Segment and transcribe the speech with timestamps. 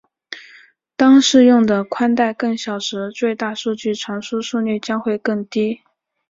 [0.95, 5.81] 当适用的带宽更小时最大数据传输速率将会更低。